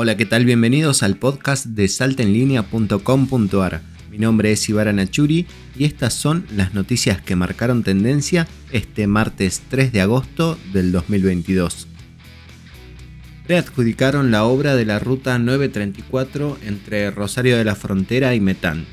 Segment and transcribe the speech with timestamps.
[0.00, 0.44] Hola, ¿qué tal?
[0.44, 3.82] Bienvenidos al podcast de saltenlinea.com.ar.
[4.12, 5.44] Mi nombre es Ibarra Nachuri
[5.76, 11.88] y estas son las noticias que marcaron tendencia este martes 3 de agosto del 2022.
[13.48, 18.86] Readjudicaron la obra de la ruta 934 entre Rosario de la Frontera y Metán.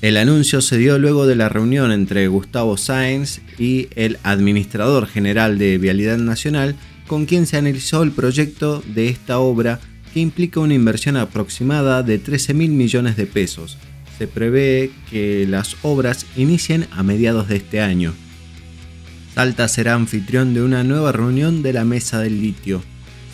[0.00, 5.58] El anuncio se dio luego de la reunión entre Gustavo Sáenz y el administrador general
[5.58, 9.80] de Vialidad Nacional, con quien se analizó el proyecto de esta obra
[10.20, 13.78] implica una inversión aproximada de 13 mil millones de pesos.
[14.18, 18.14] Se prevé que las obras inicien a mediados de este año.
[19.34, 22.82] Salta será anfitrión de una nueva reunión de la Mesa del Litio.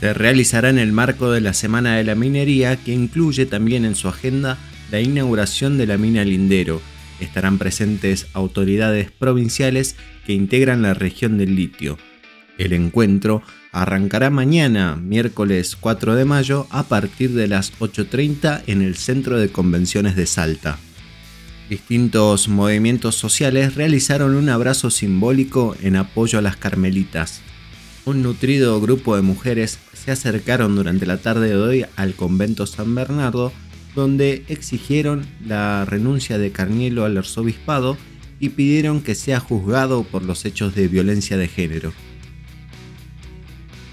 [0.01, 3.95] Se realizará en el marco de la Semana de la Minería que incluye también en
[3.95, 4.59] su agenda
[4.91, 6.83] la inauguración de la mina Lindero.
[7.21, 9.95] Estarán presentes autoridades provinciales
[10.27, 11.99] que integran la región del litio.
[12.63, 18.95] El encuentro arrancará mañana, miércoles 4 de mayo, a partir de las 8.30 en el
[18.95, 20.79] Centro de Convenciones de Salta.
[21.69, 27.41] Distintos movimientos sociales realizaron un abrazo simbólico en apoyo a las carmelitas.
[28.05, 32.95] Un nutrido grupo de mujeres se acercaron durante la tarde de hoy al convento San
[32.95, 33.53] Bernardo,
[33.97, 37.99] donde exigieron la renuncia de Carnielo al arzobispado
[38.39, 41.93] y pidieron que sea juzgado por los hechos de violencia de género.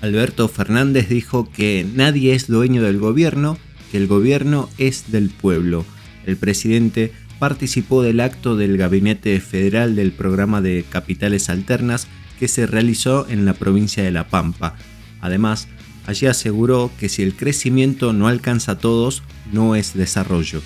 [0.02, 3.58] Alberto Fernández dijo que nadie es dueño del gobierno,
[3.92, 5.86] que el gobierno es del pueblo.
[6.25, 12.08] El presidente participó del acto del Gabinete Federal del Programa de Capitales Alternas
[12.39, 14.75] que se realizó en la provincia de La Pampa.
[15.19, 15.67] Además,
[16.06, 20.61] allí aseguró que si el crecimiento no alcanza a todos, no es desarrollo.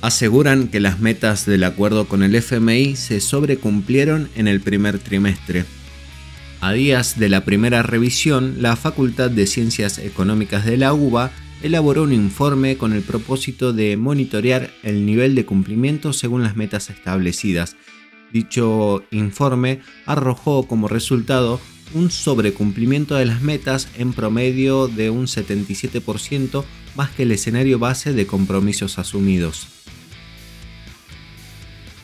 [0.00, 5.64] Aseguran que las metas del acuerdo con el FMI se sobrecumplieron en el primer trimestre.
[6.60, 11.30] A días de la primera revisión, la Facultad de Ciencias Económicas de la UBA
[11.62, 16.88] elaboró un informe con el propósito de monitorear el nivel de cumplimiento según las metas
[16.88, 17.76] establecidas.
[18.32, 21.60] Dicho informe arrojó como resultado
[21.94, 26.64] un sobrecumplimiento de las metas en promedio de un 77%
[26.96, 29.68] más que el escenario base de compromisos asumidos.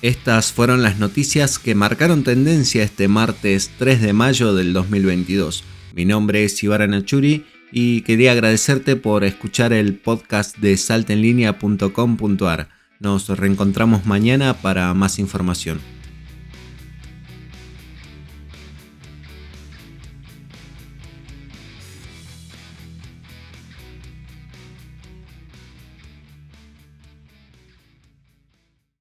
[0.03, 5.63] Estas fueron las noticias que marcaron tendencia este martes 3 de mayo del 2022.
[5.95, 12.69] Mi nombre es Ibarra Nachuri y quería agradecerte por escuchar el podcast de saltenlinea.com.ar.
[12.99, 15.81] Nos reencontramos mañana para más información.